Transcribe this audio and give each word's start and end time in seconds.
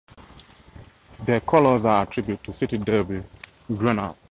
Their 1.27 1.41
colors 1.41 1.85
are 1.85 2.01
a 2.01 2.05
tribute 2.07 2.43
to 2.45 2.49
the 2.51 2.57
city 2.57 2.79
derby 2.79 3.21
Grenal. 3.69 4.17